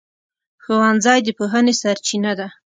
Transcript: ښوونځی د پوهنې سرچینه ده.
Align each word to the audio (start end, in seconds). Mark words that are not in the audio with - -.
ښوونځی 0.63 1.19
د 1.23 1.27
پوهنې 1.37 1.73
سرچینه 1.81 2.31
ده. 2.39 2.47